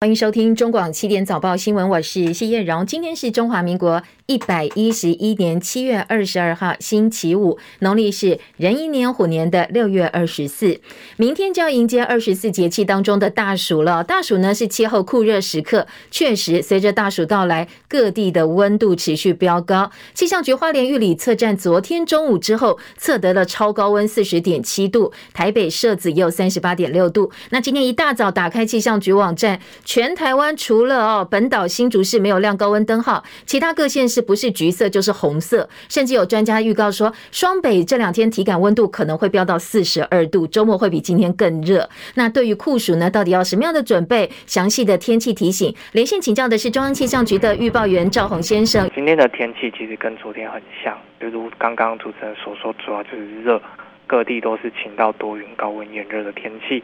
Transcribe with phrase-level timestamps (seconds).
[0.00, 2.86] 欢迎收听中广七点早报新闻，我是谢燕荣。
[2.86, 4.00] 今天是中华民国
[4.30, 10.82] 一百一十一年七月二十二号，星期五，农历是壬寅年虎年的六月二十四。
[11.16, 14.04] 明天就要迎接二十四节气当中的大暑了。
[14.04, 19.90] 大暑呢是气候酷热时刻，确实随着大暑到来，各地的温度持续飙高。
[20.12, 27.30] 气象局花莲玉里测站昨天中午之后测得了超高温四十点七度，台北设子也有三十八点六度。
[27.48, 29.58] 那今天一大早打开气象局网站。
[29.86, 41.88] 全台湾除了哦本岛新竹市没有亮高温灯号，其他各县市不是橘色就是红色，甚至有专家预告说，双北这两天体感温度可能会飙到四十二度，周末会比今天更热。
[42.14, 44.30] 那对于酷暑呢，到底要什么样的准备？
[44.46, 48.90] 详细的天气提醒，连线请教的是中央气象局的预报员赵宏先生。
[48.94, 53.60] 今天的天气其实跟昨天很像，就如刚刚主持人所说，主要就是热，
[54.06, 56.82] 各地都是晴到多云、高温炎热的天气。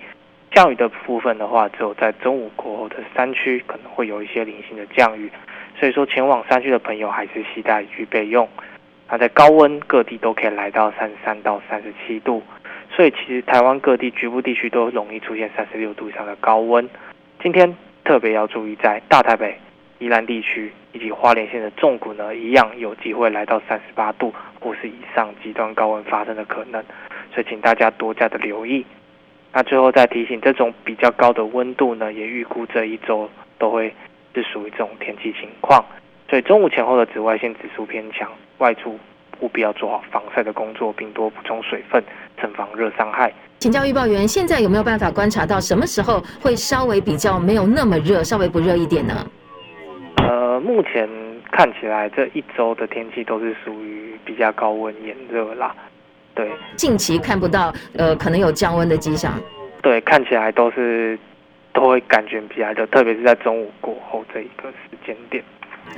[0.52, 5.28] 降雨的部分的话，只有在中午过后的山区可能会有一些零星的降雨，
[5.84, 8.48] 所以说前往山区的朋友还是携带去备用。
[9.06, 12.42] 那在高温，各地都可以来到三十三到三十七度，
[12.90, 16.88] 所以其实台湾各地局部地区都容易出现三十六度以上的高温。
[17.42, 19.58] 今天特别要注意，在大台北、
[19.98, 26.82] 宜兰地区以及花莲县的纵谷呢，一样有机会来到三十八度或是以上极端高温发生的可能，
[27.34, 28.86] 所以请大家多加的留意。
[29.52, 33.92] 那最后再提醒，这种比较高的温度呢，也预估这一周都会
[34.34, 35.84] 是属于这种天气情况。
[36.28, 38.98] 所以中午前后的紫外线指数偏强，外出
[39.40, 42.02] 务必要做好防晒的工作，并多补充水分，
[42.40, 43.32] 慎防热伤害。
[43.58, 49.26] 请教预报员，现在有没有办法观察到什么时候会稍微比较没有那么热，稍微不热一点呢？
[50.16, 51.08] 呃，目前
[51.50, 55.74] 看起来这一周的天气都是属于比较高温炎热啦。
[56.34, 59.32] 对，近期看不到，呃，可能有降温的迹象。
[59.82, 61.18] 对，看起来都是
[61.74, 65.44] 都会感觉比较热，特别是在中午过后这一个时间点。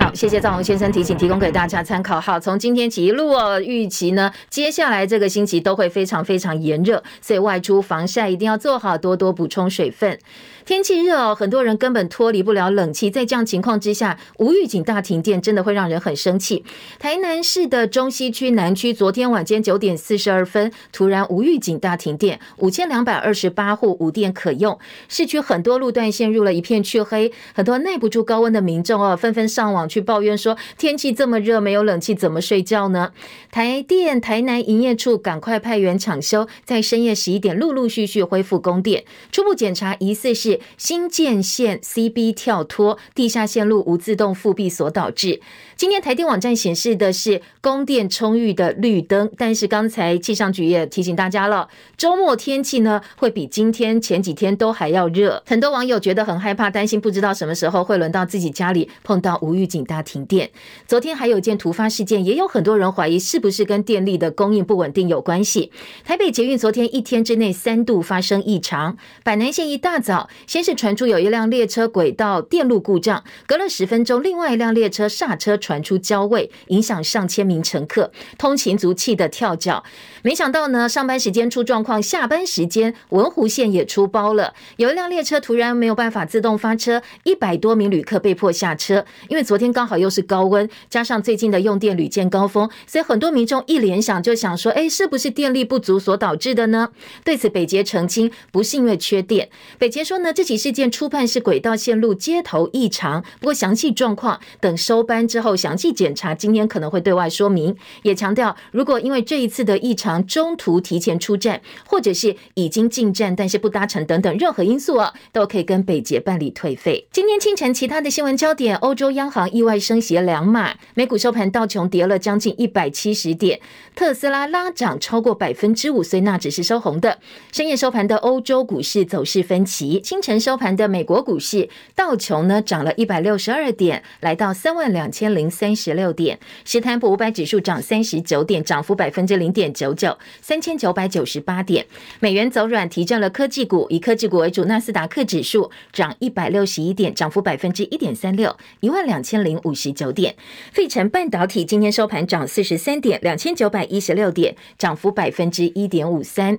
[0.01, 2.21] 好，谢谢赵宏先生提醒，提供给大家参考。
[2.21, 10.19] 好，从今天起一路哦，预期呢，接下来这个星期都会非常非常炎热，所以外出防晒一定要做好，多多补充水分。
[10.67, 16.65] 天气热哦，很多人根本脱离不了冷气，在这样情况之下，无预警大停电真的会让人很生气。
[16.99, 24.77] 台南市的中西区南区，昨天晚间九点四十二分，突然无预警大停电，五千两百二十八户无电可用，
[25.09, 33.13] 市区很多路段陷入了一片黢黑，很多耐不住高温的民众哦，纷纷上网去抱怨说，天气这么热，没有冷气怎么睡觉呢？
[33.53, 40.56] 台电台南营业处赶快派员抢修，在深夜十一点陆陆续续恢复供电，初步检查疑似是。
[40.77, 45.41] 新建线 CB 跳脱，地下线路无自动复闭所导致。
[45.77, 51.69] 今天台电网站显示的是供电充裕的绿灯，但是刚才气象局也提醒大家了，
[51.99, 55.43] 周末天气呢会比今天前几天都还要热。
[55.47, 60.51] 很多网友觉得很害怕，担心不知道什么时候会轮到自己家里碰到无预警大停电。
[60.87, 65.71] 昨天还有一件突发事件，也有很多人怀疑是不是跟电力的供应不稳定有关系。
[66.05, 70.31] 台北捷运昨天一天之内三度发生异常，板南线一大早。
[70.47, 79.83] 先是传出有一辆列车轨道电路故障，隔了十分钟，另外一辆列车刹车传出焦味，影响上千名乘客，通勤族气得跳脚。
[80.27, 84.55] 没想到呢，上班时间出状况，下班时间文湖线也出包了。
[84.77, 89.05] 有一辆列车突然没有办法自动发车，一百多名旅客被迫下车。
[89.29, 96.89] 因为昨天刚好又是高温，加上最近的用电屡见高峰，所以很多民众一联想就想说：哎，是不是电力不足所导致的呢？
[97.23, 99.49] 对此，北捷澄清，不是因为缺电。
[99.79, 107.77] 北捷说呢，这起事件初判是轨道线路接头异常，不过详细状况等收班之后详细检查，今天可能会对外说明。
[108.03, 117.09] 也强调，如果因为这一次的异常中途提前出站，或者是已经进站但是不搭乘等等任何因素啊，都可以跟北捷办理退费。
[117.11, 123.61] 今天清晨其他的新闻焦点，欧洲央行意外升息两码，美股收盘道琼跌了将近一百七十点，
[123.97, 127.19] 特斯拉拉涨超过百分之五，所以纳指是收红的。
[127.51, 130.37] 深夜收盘的欧洲股市走势分歧，清晨。
[130.47, 136.39] 收盘的美国股市，道琼呢涨了一百六十二点，来到三万两千零三十六点。
[136.65, 140.06] 史坦普五百指数涨三十九点，涨幅百分之零点九九，
[140.43, 141.87] 三千九百九十八点。
[142.21, 150.35] 美元走软，提振了科技股，以科技股为主，纳斯达克指数涨一百六十一点，涨幅百分之一点三六，一万两千零五十九点。
[150.73, 156.59] 费城半导体今天收盘涨四十三点，两千九百一十六点，涨幅百分之一点五三。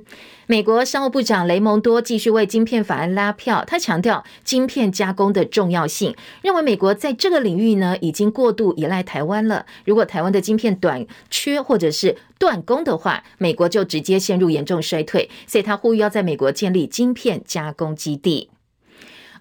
[0.49, 9.65] 美国商务部长雷蒙多继续为晶片法案拉票，他强调晶片加工的重要性，认为美国在这个领域呢已经过度依赖台湾了。
[9.83, 15.29] 如果台湾的晶片短缺或者是断供的话，美国就直接陷入严重衰退。
[15.45, 18.49] 所以他呼吁要在美国建立晶片加工基地。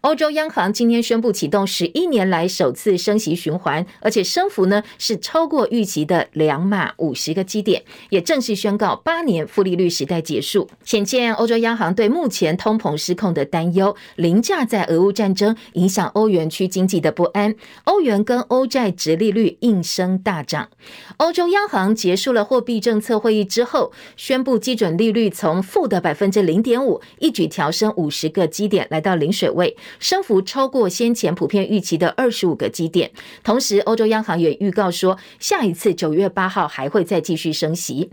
[0.03, 10.69] 欧洲央行今天宣布启动十一年来首次升息循环，而且升幅呢是超过预期的两码五十个基点，也正式宣告八年负利率时代结束。
[10.85, 17.55] 显见欧洲央行对目前通膨失控的担忧，凌驾在俄乌战争影响欧元区经济的不安，
[17.85, 20.69] 欧元跟欧债殖利率应声大涨。
[21.17, 29.77] 欧洲央行结束了货币政策会议之后，宣布基准利率从负的百分之零点五一举调升五十个基点，来到零水位。
[29.99, 33.11] 升幅超过先前普遍预期的二十五个基点，
[33.43, 38.11] 同时欧洲央行也预告说，下一次九月八号还会再继续升息。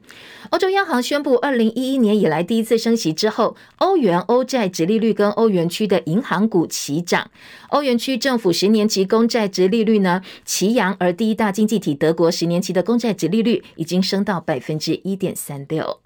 [0.50, 7.30] 欧洲央行宣布，二零一一年以来第一次升息之后，欧元、欧债殖利率跟欧元区的银行股齐涨，
[7.70, 16.03] 欧元区政府十年期公债殖利率呢齐扬，而第一大经济体德国十年期的公债殖利率已经升到百分之一点三六。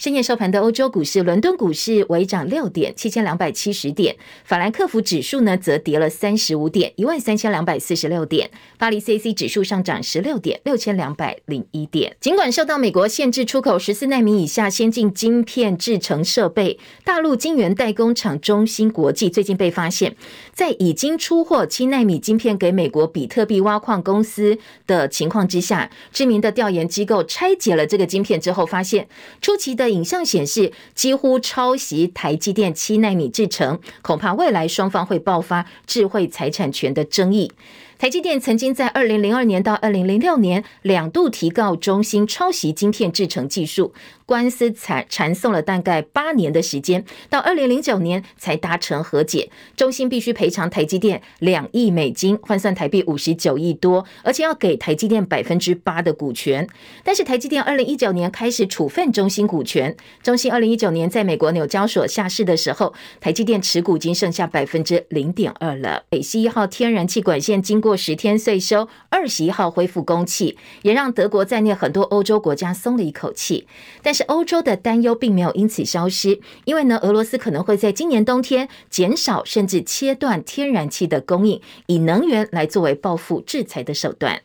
[0.00, 4.14] 深夜收盘的欧洲股市，伦敦股市微涨六点，七千两百七十点；
[4.46, 8.48] 法兰克福指数呢，则跌了三十五点，一万三千两百四十六点；
[8.78, 12.16] 巴黎 CAC 指数上涨十六点，六千两百零一点。
[12.18, 20.16] 尽管受到美国限制出口十四纳米以下先进晶片制程设备，大陆晶圆代工厂中芯国际最近被发现，
[20.54, 24.56] 在已经出货七纳米晶片给美国比特币挖矿公司
[24.86, 29.06] 的情况之下，知名的调研机构拆解了这个晶片之后，发现
[29.42, 29.89] 初期的。
[29.90, 37.52] 影像显示，几乎抄袭台积电七纳米制程，恐怕未来双方会爆发智慧财产权的争议。
[38.00, 43.92] 台积电曾经在二零零二年到二零零六年两度提告中芯抄袭晶片制成技术。
[44.24, 49.50] 官司缠缠讼了大概八年的时间，到二零零九年才达成和解。
[49.76, 56.64] 中芯必须赔偿台积电两亿美金，换算台币五十九亿多，而且要给台积电百分之八的股权。
[57.02, 66.04] 但是台积电二零一九年开始处分中芯股权，中芯二零一九年在美国纽交所下市的时候，台积电持股已经剩下百分之零点二了。
[66.08, 73.66] 北溪一号天然气管线经过过十天税收，二十一号恢复供气，也让德国在内很多欧洲国家松了一口气。
[74.00, 84.42] 但是欧洲的担忧并没有因此消失，因为呢，俄罗斯可能会在今年冬天减少甚至切断天然气的供应，以能源来作为报复制裁的手段。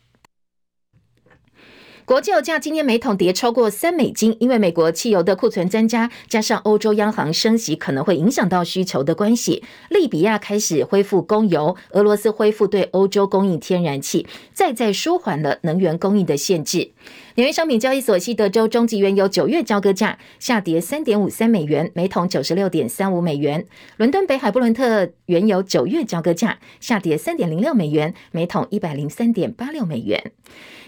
[2.05, 9.63] 国际油价今天每桶跌超过三美金，因为美国汽油的库存增加，加上欧洲央行升息可能会影响到需求的关系。
[9.89, 16.91] 利比亚开始恢复供油，俄罗斯恢复对欧洲供应天然气，再再舒缓了能源供应的限制。
[17.37, 23.65] 纽约商品交易所西德州中级原油九月交割价下跌三点五三美元，每桶九十六点三五美元。
[23.97, 30.31] 伦敦北海布伦特原油九月交割价下跌三点零六美元，每桶一百零三点八六美元。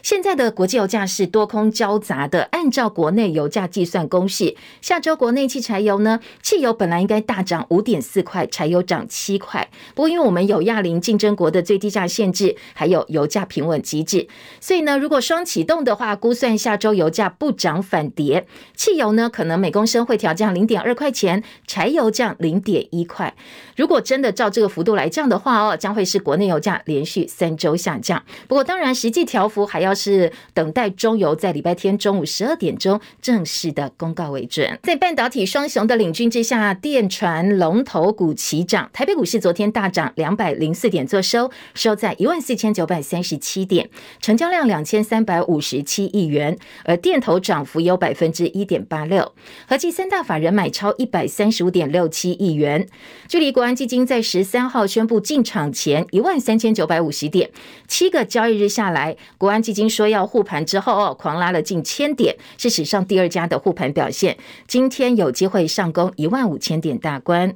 [0.08, 2.44] 现在的国际油价是多空交杂的。
[2.54, 9.70] 按照国内油价计算公式，下周国内汽柴油呢，汽油本来应该大涨五点四块，柴油涨七块。
[9.94, 14.30] 不过因为我们有亚邻竞争国的最低价限制，还有油价平稳机制，
[14.62, 23.36] 所以呢，如果双启动的话，估算下周油价不涨反跌，汽油呢可能每公升会调降零点二块钱，柴油降零点一块。
[23.76, 28.24] 如果真的照这个幅度来降的话哦，将会是国内油价连续三周下降。
[28.48, 29.97] 不过当然，实际调幅还要。
[29.98, 34.78] 是等待中油在礼拜天中午十二点钟正式的公告为准。
[34.84, 38.90] 在半导体双雄的领军之下，电传龙头股齐涨。
[38.94, 43.90] 台北股市昨天大涨两百零四点，作收收在一万四千九百三十七点，
[44.22, 46.58] 成交量两千三百五十七亿元。
[46.84, 49.34] 而电投涨幅有百分之一点八六，
[49.68, 52.86] 合计三大法人买超一百三十五点六七亿元。
[53.30, 57.50] 距离国安基金在十三号宣布进场前一万三千九百五十点，
[57.88, 59.77] 七个交易日下来，国安基。
[59.78, 64.36] 经说要护盘之后哦，狂拉了近千点，是史上第二家的护盘表现。
[64.68, 67.56] 今天有机会上攻一万五千点大关。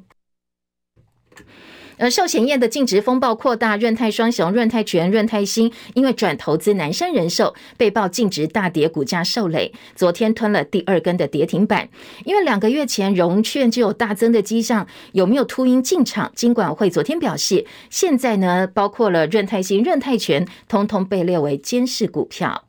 [2.02, 11.88] 而寿险业的净值风暴扩大，润泰双雄润泰全、润泰新因为转投资南山人寿，被曝净值大跌，股价受累，昨天吞了第二根的跌停板。
[12.24, 16.32] 因为两个月前融券就有大增的迹象，有没有秃鹰进场？
[16.34, 22.64] 金管会昨天表示，现在呢，包括了润泰新、润泰全，通通被列为监视股票。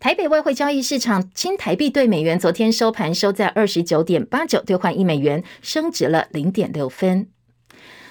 [0.00, 7.33] 台北外汇交易市场，新台币兑美元昨天收盘收在二十九点八九，兑换一美元，升值了零点六分。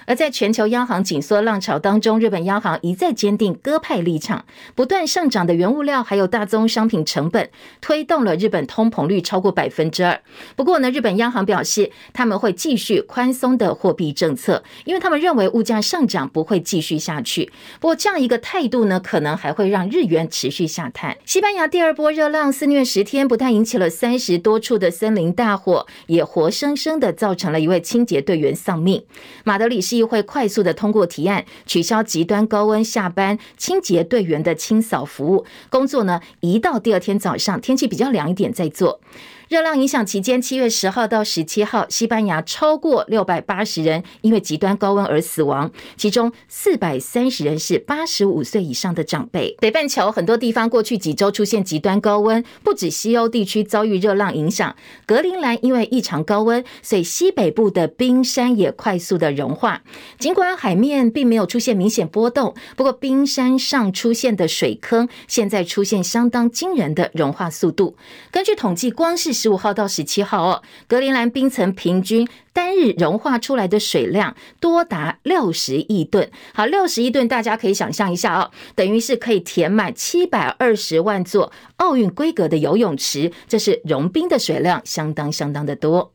[0.06, 4.44] 而在全球央行紧缩浪潮当中，日本央行一再坚定鸽派立场，
[4.74, 7.48] 不断上涨的原物料还有大宗商品成本，
[7.80, 10.20] 推动了日本通膨率超过百分之二。
[10.56, 17.50] 不过呢，日本央行表示他们会继续宽松的货币政策，因为他们认为物价上涨不会继续下去。
[17.80, 21.16] 不过这样一个态度呢，可能还会让日元持续下探。
[21.24, 29.02] 西班牙第二波热浪肆虐十天，不但引起了三十多处的森林大火，也活生生的造成了一位清洁队员丧命。
[29.44, 29.93] 马德里市。
[29.96, 39.00] 议会快速的通过提案，取消极端高温下班清洁队员的清扫服务工作呢，移到第二天早上，天气比较凉一点再做。
[39.48, 49.54] 热浪影响期间，七月十号到十七号，西班牙超过六百八十人因为极端高温而死亡，其中四百三十人是八十五岁以上的长辈。
[49.60, 54.74] 北半球很多地方过去几周出现极端高温，不止西欧地区遭遇热浪影响，
[55.04, 59.82] 格陵兰因为异常高温，所以西北部的冰山也快速的融化。
[60.18, 67.96] 尽管海面并没有出现明显波动，不过冰山上出现的水坑现在出现相当惊人的融化速度。
[68.30, 76.30] 根据统计，光是十五号到十七号哦，格陵兰冰层平均单日融化出来的水量多达六十亿吨。
[76.54, 83.32] 好，六十亿吨，大家可以想象一下哦，等于是可以填满七百二十万座奥运规格的游泳池。
[83.46, 86.12] 这是融冰的水量，相当相当的多。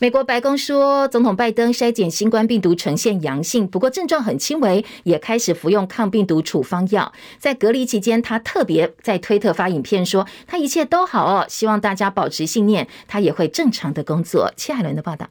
[0.00, 7.12] 美国白宫说，总统拜登筛检新冠病毒呈现阳性，不过症状很轻微，也开始服用抗病毒处方药。
[7.40, 14.52] 在隔离期间，他特别在推特发影片说，他一切都好哦，希望大家保持信念，他也会正常的工作。
[14.56, 15.26] 谢海伦的报道。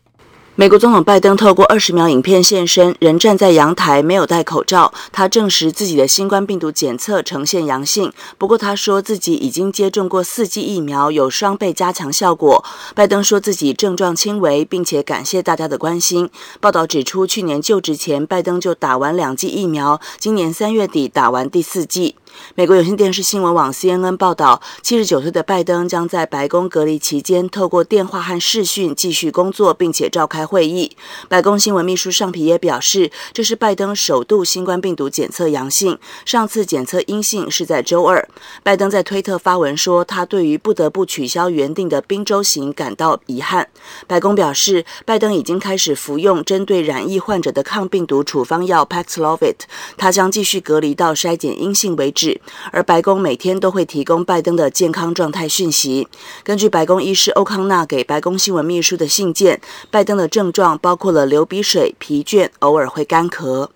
[0.60, 4.92] 美国总统拜登透过二十秒影片现身，人站在阳台，没有戴口罩。
[5.12, 12.66] 他证实自己的新冠病毒检测呈现阳性，不过他说自己已经接种过四剂疫苗，有双倍加强效果。
[12.96, 16.28] 拜登说自己症状轻微，并且感谢大家的关心。
[16.60, 22.16] 报道指出，去年就职前，拜登就打完两剂疫苗，今年三月底打完第四剂。
[22.56, 30.98] 美国有线电视新闻网 CNN 报道，七十九岁的拜登将在白宫隔离期间透过电话和视讯继续工作，并且召开会议。
[31.30, 38.28] 白宫新闻秘书尚皮耶表示，这是拜登首度新冠病毒检测阳性，上次检测阴性是在周二。
[38.64, 43.68] 拜登在推特发文说，他对于不得不取消原定的宾州行感到遗憾。
[44.08, 49.56] 白宫表示，拜登已经开始服用针对染疫患者的抗病毒处方药 Paxlovid，
[49.96, 52.27] 他将继续隔离到筛检阴性为止。
[52.72, 56.08] 而白宫每天都会提供拜登的健康状态讯息。
[56.44, 59.60] 根据白宫医师欧康纳给白宫新闻秘书的信件，
[59.92, 63.70] 拜登的症状包括了流鼻水、疲倦，偶尔会干咳。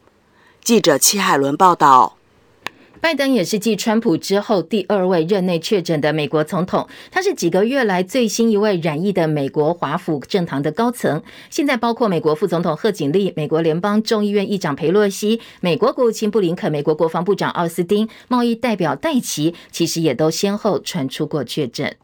[0.64, 2.21] 记者戚海伦报道。
[3.02, 11.24] 拜登也是继川普之后第二位任内确诊的美国总统，他是几个月来最新一位染疫的美国华府政堂的高层。
[11.50, 21.96] 现在包括美国副总统贺锦丽、美国联邦众议院议长佩洛西、美国国务卿布林肯、美国国防部长奥斯汀、贸易代表戴奇，其实也都先后传出过确诊。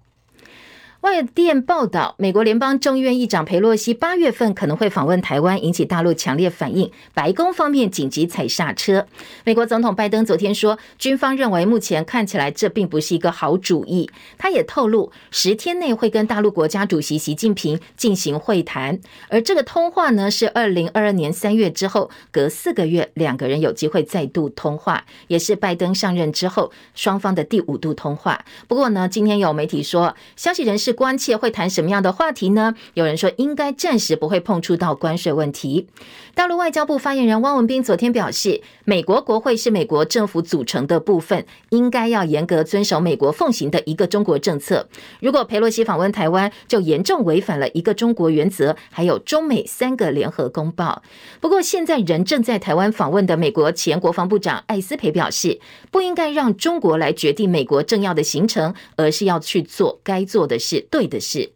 [1.01, 6.91] 外电报道，美国联邦众议院议长裴洛西八月份可能会访问台湾，引起大陆强烈反应。
[7.13, 9.05] 白宫方面紧急踩刹车。
[9.43, 14.09] 美国总统拜登昨天说，军方认为目前看起来这并不是一个好主意。
[14.39, 18.99] 他也透露，十天内会跟大陆国家主席习近平进行会谈，
[19.29, 28.43] 而这个通话呢，是二零二二年三月之后隔四个月两个人有机会再度通话，也是拜登上任之后双方的第五度通话。
[28.67, 30.86] 不过呢，今天有媒体说，消息人士。
[30.87, 32.73] 是关切会谈什么样的话题呢？
[32.93, 35.85] 有人说应该暂时不会碰触到关税问题。
[36.33, 44.87] 大陆外交部发言人汪文斌昨天表示，美国国会是美国政府组成的部分，应该要严格遵守美国奉行的一个中国政策。
[45.19, 51.03] 如果佩洛西访问台湾，就严重违反了一个中国原则，还有中美三个联合公报。
[51.41, 55.59] 不过，现在人正在台湾访问的美国前国防部长艾斯培表示，
[55.91, 60.76] 不应该让中国来决定美国政要的行程，而是要去做该做的事。
[60.81, 61.51] 对的是。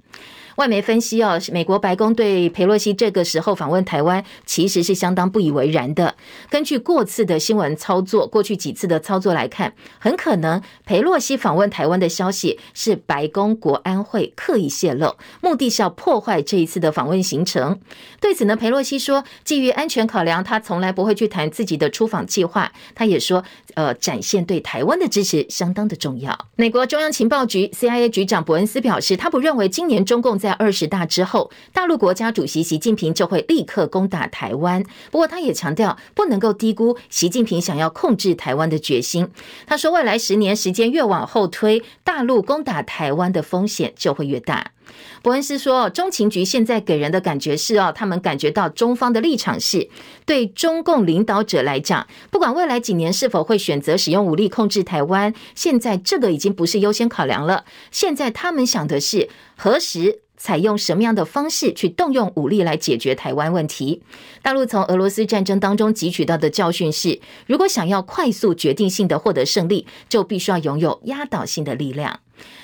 [0.62, 6.14] 外媒分析哦，美国白宫对佩洛西这个时候访问台湾，其实是相当不以为然的。
[6.52, 17.80] 根据过次的新闻操作，过去几次的操作来看，很可能佩洛西访问台湾的消息是白宫国安会刻意泄露，目的是要破坏这一次的访问行程。
[18.20, 22.72] 对此呢，佩洛西说，基于安全考量，他从来不会去谈自己的出访计划。
[22.94, 26.38] 他也说，呃，展现对台湾的支持相当的重要。
[26.56, 34.84] 美国中央情报局 CIA 局长伯恩斯表示，他不认为今年中共在二十大之后，大陆国家主席习近平就会立刻攻打台湾。
[35.12, 39.30] 不过，他也强调不能够低估习近平想要控制台湾的决心。
[39.66, 44.72] 他说，未来十年时间越往后推，大陆攻打台湾的风险就会越大。
[45.22, 49.90] 伯恩斯说，中情局现在给人的感觉是哦，他们感觉到中方的立场是，
[50.26, 57.66] 对中共领导者来讲，不管未来几年是否会选择使用武力控制台湾，现在这个已经不是优先考量了。
[57.92, 60.22] 现在他们想的是何时。
[60.44, 64.02] 采用什么样的方式去动用武力来解决台湾问题？
[64.42, 72.22] 大陆从俄罗斯战争当中汲取到的教训是，如果想要快速决定性的获得胜利，就必须要拥有压倒性的力量。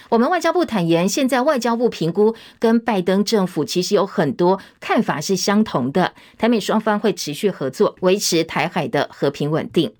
[0.10, 9.94] 我们外交部坦言，现在外交部评估跟拜登政府其实有很多看法是相同的，台美双方会持续合作，维持台海的和平稳定。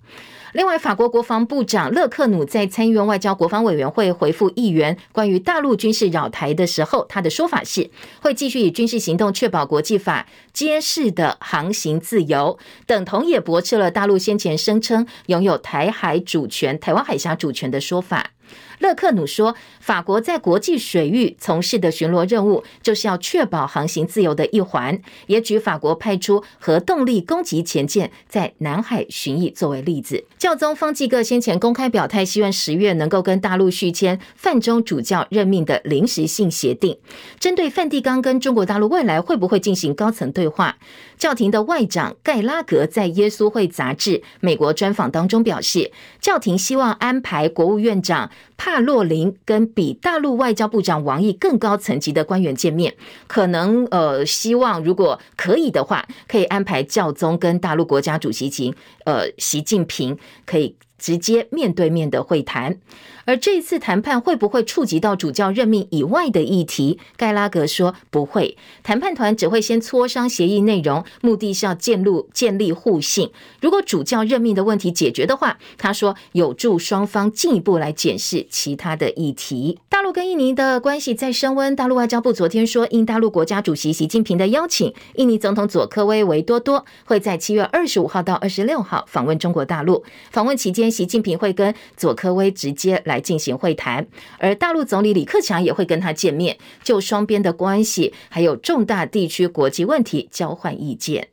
[0.54, 7.90] 另外，法国国防部长勒克努在参议院外交国防委员会回复议员关于大陆军事扰台的时候，他的说法是
[8.22, 18.30] 会继续以军事行动确保国际法揭示的航行自由，等同也驳斥了大陆先前声称拥有台海主权、台湾海峡主权的说法。
[18.78, 25.00] 勒克努说，法国在国际水域从事的巡逻任务，就是要确保航行自由的一环。
[25.26, 30.24] 也举法国派出核动力攻击潜舰在南海巡弋作为例子。
[30.38, 36.96] 教宗方济各先前公开表态，希望十月能够跟大陆续签梵中主教任命的临时性协定。
[37.40, 40.76] 针对梵蒂冈跟中国大陆未来会不会进行高层对话，
[41.16, 48.30] 教廷的外长盖拉格在《耶稣会》杂志美国专访当中表示，教廷希望安排国务院长。
[48.68, 52.94] 帕洛林跟比大陆外交部长王毅更高层级的官员见面，
[53.26, 58.74] 可能呃希望如果可以的话，可以安排教宗跟大陆国家主席及
[59.06, 62.78] 呃习近平可以直接面对面的会谈。
[63.24, 66.98] 而这次谈判会不会触及到主教任命以外的议题？
[67.16, 73.30] 盖拉格说不会，谈判团只会先磋商协议内容，目的是要建立建立互信。
[73.60, 79.78] 如果主教任命的问题解决的话，他说有助双方进一步来检视其他的议题。
[79.90, 90.02] 大陆跟印尼的关系在升温，大陆外交部昨天说，应大陆国家主席习近平的邀请，印尼总统佐科威维多多会在七月二十五号到二十六号访问中国大陆。
[90.30, 93.22] 访问期间，习近平会跟佐科威直接来。
[93.28, 94.06] 进行会谈，
[94.38, 101.28] 而大陆总理李克强也会跟他见面，就双边的关系还有重大地区国际问题交换意见。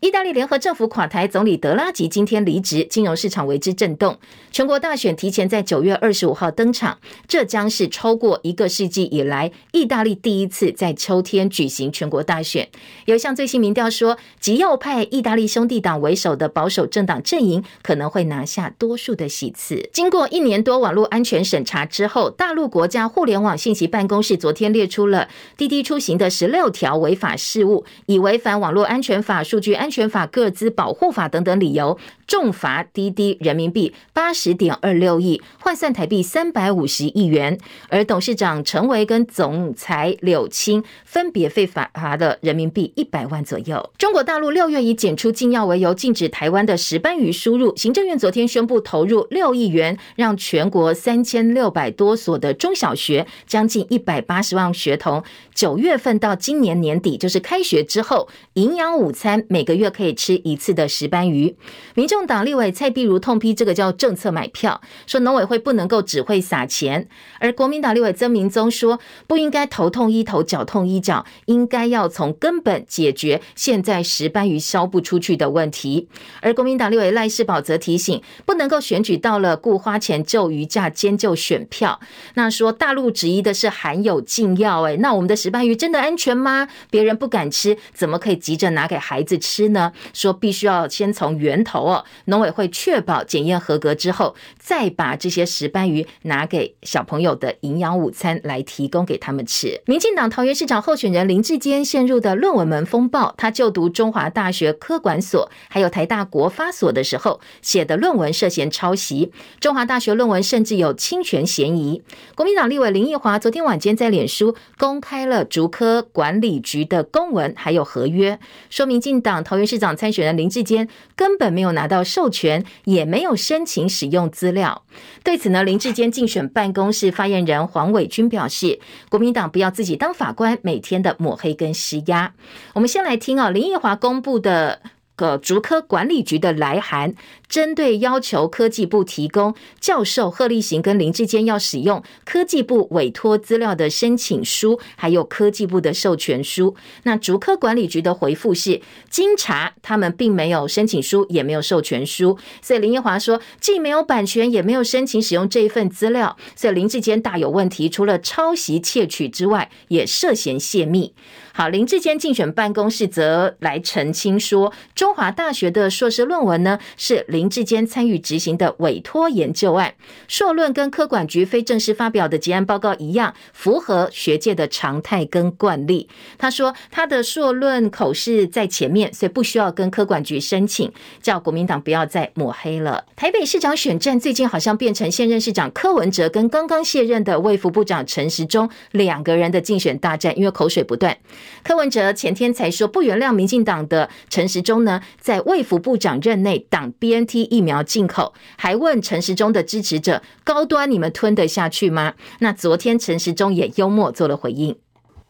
[0.00, 4.16] 意大利联合政府垮台，总理德拉吉今天离职，金融市场为之震动。
[4.52, 12.68] 全国大选提前在九月二十五号登场，这将是超过一个世纪以来，意大利第一次在秋天举行全国大选。
[13.06, 19.90] 有一项最新民调说，极右派意大利兄弟党为首的保守政党阵营可能会拿下多数的席次。
[19.92, 29.87] 经过一年多网络安全审查之后，大陆国家互联网信息办公室昨天列出了滴滴出行的十六条违法事务，以违反网络安全法、数据安。
[29.88, 31.96] 安全法、个资保护法等等理由，
[32.26, 37.58] 重罚滴滴人民币八十点二六亿，换算台币三百五十亿元。
[37.88, 43.90] 而董事长陈维跟总裁柳青分别被罚罚了人民币一百万左右。
[43.96, 47.74] 中国大陆六月以检出禁药为由，禁止台湾的石斑鱼输入。
[47.74, 55.24] 行政院昨天宣布投入六亿元，让全国三千六百多所的中小学，将近一百八十万学童，
[55.54, 61.56] 九月份到今年年底，就是开学之后，营养午餐每个月可以吃一次的石斑鱼。
[61.94, 67.08] 民众党立委蔡壁如痛批这个叫政策买票，说农委会不能够只会撒钱。
[67.40, 76.08] 而国民党立委曾明宗说，不应该头痛医头，脚痛医脚，应该要从根本解决现在石斑鱼销不出去的问题。
[76.42, 82.00] 而国民党立委赖士葆则提醒，不能够选举到了故花钱救鱼价，兼救选票。
[82.34, 86.68] 那说大陆质疑的是含有禁药，哎，那我们的石斑鱼真的安全吗？
[86.90, 89.92] 别人不敢吃，怎么可以急着拿给孩子吃呢？
[90.12, 92.04] 说必须要先从源头哦。
[92.26, 99.80] 农委会确保检验合格之后，再把这些石斑鱼拿给小朋友的营养午餐来提供给他们吃。
[99.86, 112.02] 民进党桃园市长候选人林志坚陷入的论文门风暴，他就读中华大学科管所，还有台大国发所的时候写的论文涉嫌抄袭，中华大学论文甚至有侵权嫌疑。
[112.34, 118.38] 国民党立委林奕华昨天晚间在脸书公开了竹科管理局的公文还有合约，
[118.70, 122.02] 说民进党桃园市长参选人林志坚根本没有拿到。
[122.02, 124.82] 授权也没有申请使用资料。
[125.22, 128.78] 对此呢，林志坚竞选办公室发言人黄伟军表示，
[129.10, 132.32] 国民党不要自己当法官，每天的抹黑跟施压。
[132.72, 134.80] 我们先来听啊，林奕华公布的。
[135.18, 137.12] 个竹科管理局的来函，
[137.48, 146.76] 针对要求科技部提供教授贺立行跟林志坚要使用科技部委托资料的申请书，还有科技部的授权书。
[147.02, 152.38] 那竹科管理局的回复是，经查他们并没有申请书，也没有授权书。
[152.62, 157.88] 所以林奕华说，既没有版权，也没有申请使用这一份资料，所以林志坚大有问题。
[157.88, 161.12] 除了抄袭窃取之外，也涉嫌泄密。
[161.58, 165.12] 好，林志坚竞选办公室则来澄清说，中。
[165.18, 169.94] 华大学的硕士论文呢，是林志坚参与执行的委托研究案。
[170.28, 176.08] 硕论跟科管局非正式发表的结案报告一样，符合学界的常态跟惯例。
[176.38, 183.04] 他说他的硕论口试在前面，所以不需要跟科管局申请，叫国民党不要再抹黑了。
[183.16, 191.18] 台北市长选战最近好像变成现任市长柯文哲跟刚刚卸任的卫福部长陈时中两个人的竞选大战，因为口水不断。
[191.62, 202.14] 柯文哲前天才说不原谅民进党的陈时中呢，在卫福部长任内挡 BNT 疫苗进口，还问陈时中的支持者高端你们吞得下去吗？
[202.40, 204.76] 那昨天陈时中也幽默做了回应。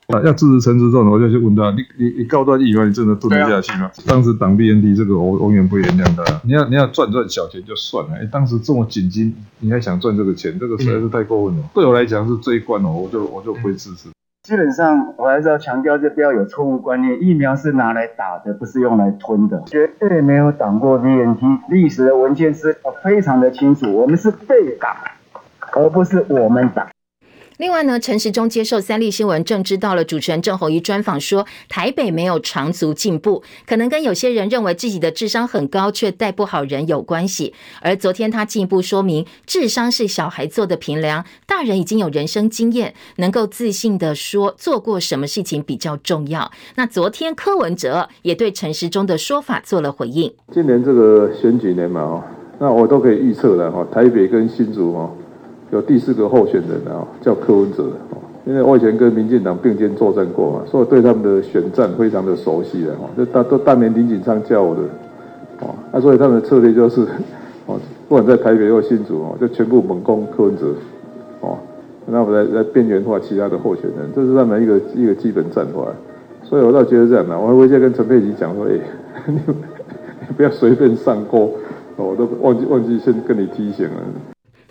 [0.09, 3.85] 啊，要支持陈时中，我就去问他，你你你高端疫苗你真的吞得下去吗？
[3.85, 6.41] 啊、当时挡 BNT 这个我永远不原谅他。
[6.45, 11.63] 你要你要赚赚小钱就算了，哎，当时这么紧急，你还想赚这个钱，这个实在是太过分了。
[11.63, 14.09] 嗯、对我来讲是这一关哦，我就我就不会支持。
[14.49, 21.69] 基本上我还是要强调，就不要有错误观念，疫苗是拿来打的，不是用来吞的，绝对没有挡过 VNT，。
[21.69, 24.97] 历史的文件是非常的清楚，我们是被打，
[25.75, 26.89] 而不是我们打。
[27.59, 37.53] 另外呢，陈时中接受三立新闻正知道了主持人郑弘仪专访说，台北没有长足进步，可能跟有些人认为自己的智商很高却带不好人有关系。
[37.83, 46.49] 而昨天他进一步说明，智商是小孩做的评量，大人已经有人生经验，能够自信地说做过什么事情比较重要。
[46.77, 50.33] 那昨天柯文哲也对陈时中的说法做了回应。
[50.53, 52.23] 今年这个选举年嘛，哦，
[52.61, 55.11] 那我都可以预测了哈，台北跟新竹哦。
[55.71, 57.85] 有第四个候选人啊，叫柯文哲。
[58.47, 63.05] 因为我以前跟民进党并肩作战过嘛，所以对他们的选战非常的熟悉的哈。
[63.15, 64.81] 就当都当年林锦昌教我的，
[65.61, 67.03] 哦，那所以他们的策略就是，
[67.67, 67.79] 哦，
[68.09, 70.69] 不管在台北或新竹哦，就全部猛攻柯文哲，
[71.41, 71.59] 哦，
[72.07, 75.83] 那我们来来边缘化其他的候选人，这是他们一个一个基本战法。
[76.43, 78.71] 所以我倒觉得这样的，我还会再跟陈佩琪讲说，哎，
[79.29, 79.35] 你
[80.27, 81.53] 你不要随便上钩，
[81.97, 83.93] 我都忘记忘记先跟你提醒了。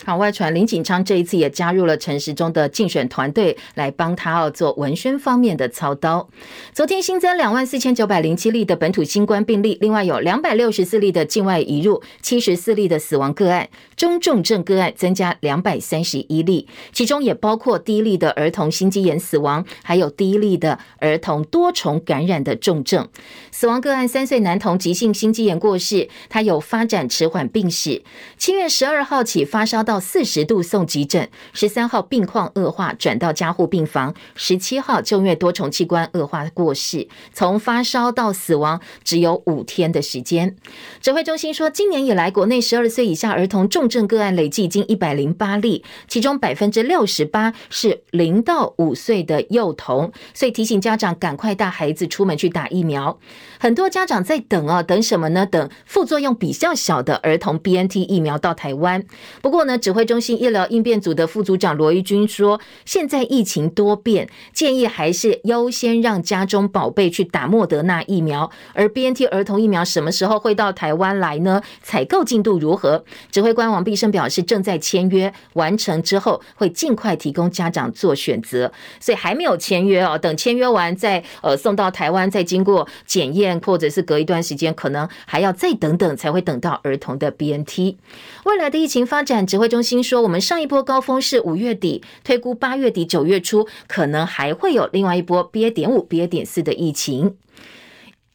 [0.07, 6.29] 好，外传林锦昌这一次也加入了陈时中的竞选团队，来帮他哦做文宣方面的操刀。
[6.71, 13.67] 昨天新增两万四千九百零七例的本土新冠病例，另外有两百六十四例的境外移入，七十四例的死亡个案，
[13.97, 23.05] 中重症个案增加两百三十一例，其中也包括第一例的儿童心肌炎死亡，还有第一例的儿童多重感染的重症。
[23.51, 28.01] 死亡个案三岁男童急性心肌炎过世，他有发展迟缓病史，
[28.37, 29.96] 七月十二号起发烧到。
[29.99, 37.07] 四十度送急诊，十三号病况恶化转到加护病房，十七号就因为多重器官恶化过世。
[37.33, 40.55] 从发烧到死亡只有五天的时间。
[41.01, 53.19] 指挥中心说，今年以来国内十二岁以下儿童重症个案累计已经一百零八例，其中百分之六十八是零到五岁的幼童，所以提醒家长赶快带孩子出门去打疫苗。
[53.59, 55.45] 很多家长在等啊，等什么呢？
[55.45, 59.03] 等副作用比较小的儿童 BNT 疫苗到台湾。
[59.41, 68.51] 不过呢，指挥中心医疗应变组的副组长罗一军说，现在疫情多变，建议还是优先让家中宝贝去打莫德纳疫苗。
[68.73, 71.61] 而 BNT 儿童疫苗什么时候会到台湾来呢？
[71.81, 73.05] 采购进度如何？
[73.31, 78.69] 指挥官王必胜表示，正在签约，完成之后会尽快提供家长做选择。
[78.99, 83.57] 所以还没有签约哦，等签约完再呃送到台湾，再经过检验。
[83.61, 87.95] 或者是隔一段时间，可能还要再等等，才会等到儿童的 BNT。
[88.43, 95.71] 未来的疫情发展，指挥中心说，我们上一波高峰是五月底，推估八月底九月初可能还会有另外一波 BA.
[95.71, 96.27] 点五、BA.
[96.27, 97.35] 点四的疫情。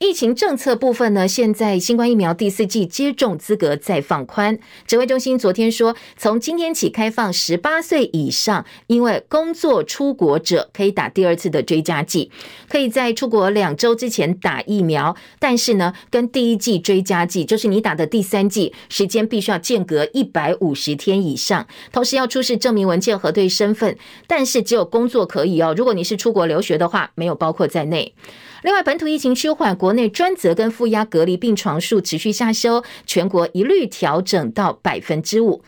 [0.02, 4.58] 疫情政策部分呢，现在新冠疫苗第四剂接种资格再放宽。
[4.84, 12.32] 指挥中心昨天说，从今天起开放十八岁以上，因为工作出国者可以打第二次的追加剂，
[12.68, 15.14] 可以在出国两周之前打疫苗。
[15.38, 23.96] 但是呢，跟第一剂追加剂，就是你打的第三剂，时间必须要间隔一百五十天以上，同时要出示证明文件核对身份。
[24.26, 28.12] 但是只有工作可以哦，如果你是出国留学的话，没有包括在内。
[28.62, 35.62] 另外，本土疫情趋缓，国内专责跟负压隔离病床数持续下修，全国一律调整到百分之五。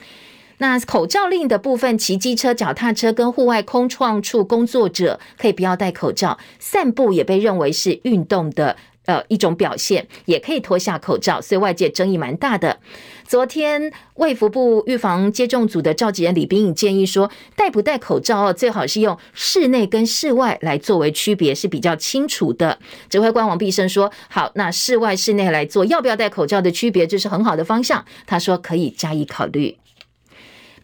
[0.59, 8.77] 那口罩令的部分，骑机车、脚踏车跟户外空创处工作者可以不要戴口罩，散步也被认为是运动的。
[9.07, 12.79] 呃，一种表现也可以脱下口罩，所以外界争议蛮大的。
[13.27, 22.79] 昨天卫福部预防接种组的召集人李冰颖建议说，戴不戴口罩哦，最好是用室内跟室外来作为区别是比较清楚的。
[23.09, 28.05] 指挥官王必胜说，好，那室外室内来做要不要戴口罩的区别，这是很好的方向。
[28.27, 29.77] 他说可以加以考虑。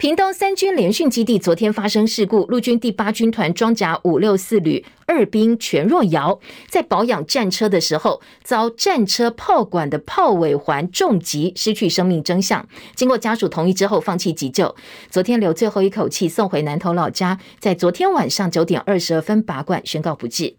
[0.00, 12.66] 屏东三军联训基地昨天发生事故，陆军第八军团装甲五六四旅二兵全若尧在保养战车的时候，遭战车炮管的炮尾环重击，失去生命征象。
[12.94, 14.74] 经过家属同意之后，放弃急救。
[15.10, 20.54] 昨天留最后一口气，送回南投老家，在昨天晚上九点二十二分拔管，宣告不治。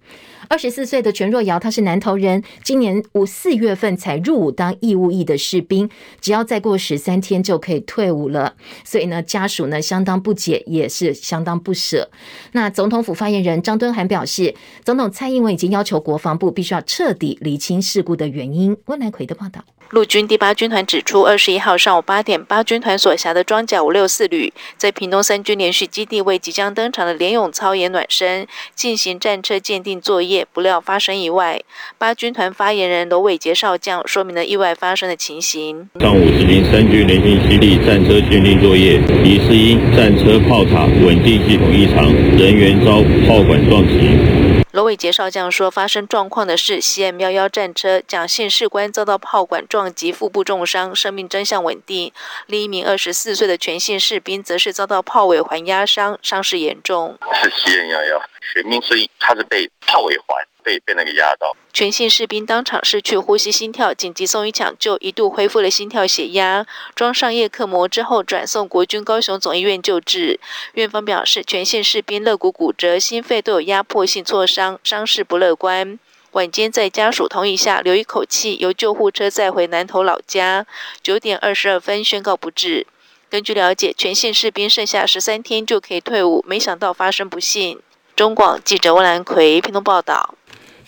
[0.47, 8.55] 二十四岁的全若瑶，她是南投人，今年五四月份才入伍当义务役的士兵，只要再过十三天就可以退伍了。
[8.83, 12.09] 所以呢，家属呢相当不解，也是相当不舍。
[12.51, 18.75] 那总统府发言人张敦涵表示，总统蔡英文已经要求国防部必须要彻底厘清事故的原因。
[18.85, 19.63] 温来奎的报道。
[19.91, 31.59] 陆军第八军团指出，二十一号上午八点，八军团所辖的装甲五六四旅在屏东三军连续基地为即将登场的联勇操演暖身，进行战车鉴定作业，不料发生意外。
[31.97, 38.93] 八军团发言人罗伟杰少将说明了意外发生的情形：上午执行三军联训基地战车鉴定作业，
[39.25, 42.05] 疑是因战车炮塔稳定系统异常，
[42.37, 44.50] 人员遭炮管撞击。
[44.71, 52.13] 罗伟杰少将说，发生状况的是 CM 幺幺战车，蒋姓士官遭到炮管撞击，腹部重伤，生命征象稳定。
[52.45, 57.17] 另一名二十四岁的全姓士兵，则是遭到炮尾环压伤，伤势严重。
[57.43, 58.21] 是 CM 幺幺，
[58.53, 60.41] 全名是他是被炮尾环。
[60.63, 70.39] 被被那个压到，全姓士兵当场失去呼吸、心跳，紧急送医抢救，一度恢复了心跳、血压，装上叶克膜之后，转送国军高雄总医院救治。
[70.73, 75.99] 院方表示，全姓士兵肋骨骨折、心肺都有压迫性挫伤，伤势不乐观。
[76.31, 80.65] 晚间在家属同意下，留一口气，由救护车载回南投老家。
[81.03, 82.87] 九点二十二分宣告不治。
[83.29, 87.81] 根据了解，全姓士兵剩下十三天就可以退伍，没想到发生不幸。
[88.15, 90.35] 中广记者温兰奎屏东报道。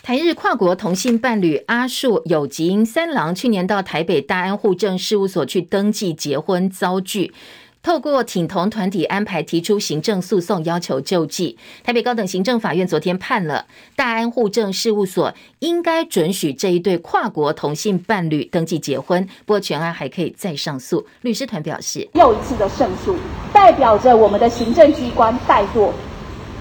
[0.06, 7.34] 台日跨国同性伴侣阿树有吉英三郎去年到台北大安户政事务所去登记结婚遭拒，
[7.82, 11.58] 透过挺同团体安排提出行政诉讼，要求救济。
[11.86, 21.08] 台北高等行政法院昨天判了大安户政事务所应该准许这一对跨国同性伴侣登记结婚，不过全案还可以再上诉。
[21.22, 23.16] 律师团表示，又一次的胜诉，
[23.54, 25.92] 代表着我们的行政机关怠惰。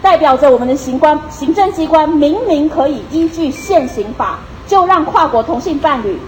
[0.03, 6.19] 代表着我们的行官行政机关明明可以依据现行法就让跨国同性伴侣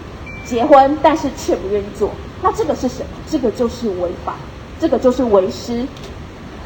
[0.47, 2.11] 结婚，但是却不愿意做。
[2.41, 3.07] 那这个是什么？
[3.29, 4.35] 这个就是违法，
[4.79, 5.85] 这个就是违失。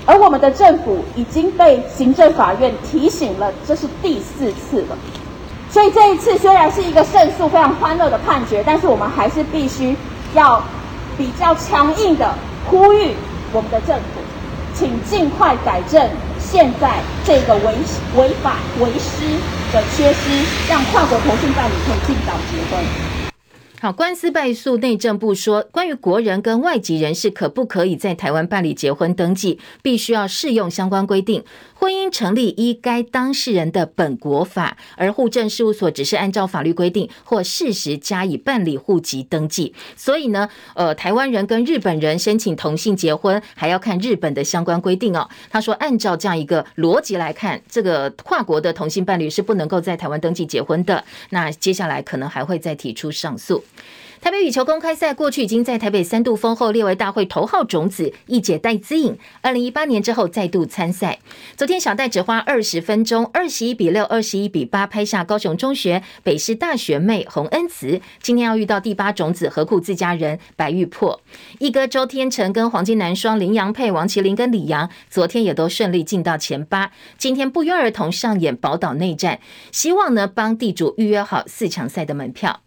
[0.04, 4.96] 而我们的政府已经被行政法院提醒了，这是第四次了。
[5.70, 9.94] 所以这一次虽然是一个胜诉、非常欢乐的判决，但是我们还是必须
[10.34, 10.62] 要
[11.16, 12.34] 比较强硬的
[12.70, 13.14] 呼吁
[13.52, 14.20] 我们的政府，
[14.74, 16.08] 请尽快改正。
[16.50, 17.74] 现在这个违
[18.16, 19.20] 违法违失
[19.70, 22.82] 的缺失，让跨国同性伴侣可以尽早结婚。
[23.80, 31.44] 好，官司败诉，内政部说，关于国人跟外籍人士可不可以在台湾办理结婚登记，必须要适用相关规定。
[31.78, 39.72] 婚姻成立依该当事人的本国法，而户政事务所只是按照法律规定或事实加以办理户籍登记。
[39.96, 45.28] 所以呢，呃，台湾人跟日本人申请同性结婚，还要看日本的相关规定哦。
[45.48, 51.04] 他说，按照这样一个逻辑来看，这个跨国的同性伴侣是不能够在台湾登记结婚的。
[51.30, 53.62] 那接下来可能还会再提出上诉。
[54.20, 61.20] 台北羽球公开赛过去已经在台北三度封后列为大会头号种子，一姐戴资颖，二零一八年之后再度参赛。
[61.56, 68.00] 昨天小戴只花二十分钟，二十一比六、二十一比八拍下高雄中学北师大学妹洪恩慈。
[68.20, 71.20] 今天要遇到第八种子何库自家人白玉珀，
[71.60, 76.90] 一哥周天成跟黄金男双林洋配王麒麟跟李阳，昨天也都顺利进到前八。
[77.16, 79.38] 今天不约而同上演宝岛内战，
[79.70, 82.60] 希望呢帮地主预约好四强赛的门票。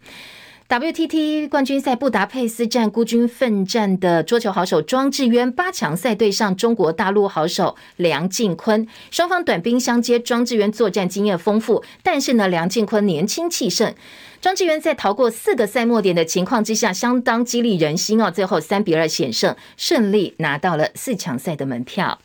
[0.72, 13.94] WTT 冠军赛布达佩斯站孤军奋战的桌球好手庄智渊八强赛对上中国大陆好手梁靖昆，双方短兵相接，庄智渊作战经验丰富，但是呢，梁靖昆年轻气盛。
[14.40, 22.18] 庄智渊在逃过四个赛末点的情况之下，相当激励人心哦，最后三比二险胜，顺利拿到了四强赛的门票。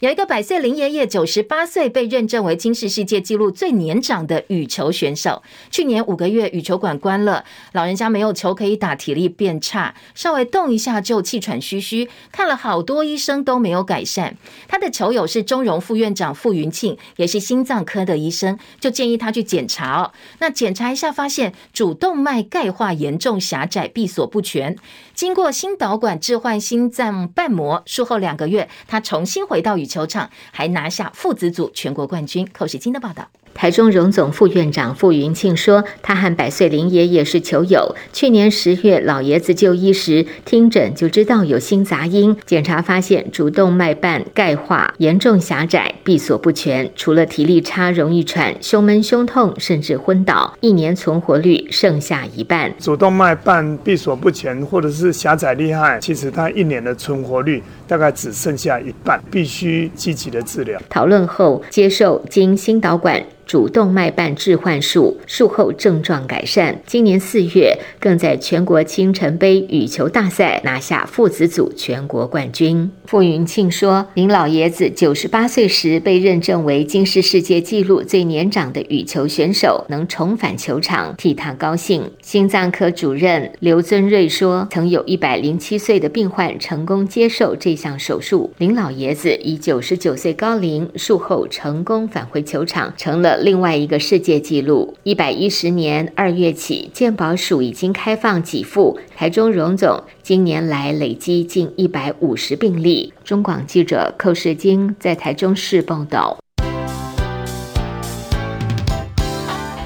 [0.00, 5.42] 有一个百岁林爷爷，九十八岁，被认证为今世世界纪录最年长的羽球选手。
[5.70, 14.38] 去年五个月羽球馆关了，老人家没有球可以打，体力变差，稍微动一下就气喘吁吁，看了好多医生都没有改善。
[14.66, 20.12] 他的球友是中荣副院长傅云庆，也是心脏科的医生，就建议他去检查哦。
[20.38, 24.78] 那检查一下，发现主动脉钙化严重狭窄，闭锁不全。
[25.20, 32.48] 经过心导管置换心脏瓣膜，术后两个月，他重新回到羽球场，还拿下父子组全国冠军。
[32.54, 33.28] 寇世金的报道。
[33.52, 37.94] 台中荣总副院长傅云庆说，他和百岁林爷爷是球友。
[38.12, 52.72] 去年十月，老爷子就医时听诊就知道有心杂音，检查发现主动脉瓣钙化严重狭窄，闭锁不全，除了体力差、容易喘、胸闷、胸痛，甚至昏倒，一年存活率剩下一半。
[52.78, 60.80] 主动脉瓣闭锁不全，或者是狭窄厉害，其实他一年的存活率大概只剩下一半，必须积极的治疗。
[60.88, 63.22] 讨论后接受经心导管。
[63.50, 72.88] 主动脉瓣置换术术后症状改善，今年四月更在全国青城杯羽球大赛拿下父子组全国冠军。
[73.06, 98.98] 傅云庆说：“林老爷子九十八岁时被认证为金世世界纪录最年长的羽球选手，能重返球场，替他高兴。”心脏科主任刘尊瑞说：“曾有一百零七岁的病患成功接受这项手术，林老爷子以九十九岁高龄术后成功返回球场，成了。”另外一个世界纪录，一百一十年二月起，健保署已经开放给付。
[99.16, 103.12] 台中荣总今年来累积近一百五十病例。
[103.24, 106.38] 中广记者寇世京在台中市报道。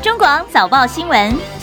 [0.02, 1.53] 中广早报新闻。